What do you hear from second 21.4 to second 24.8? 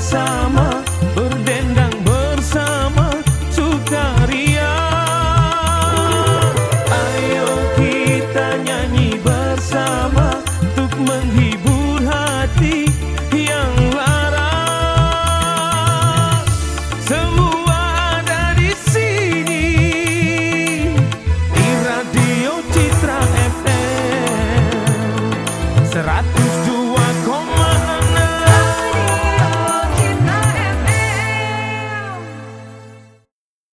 Di Radio Citra FM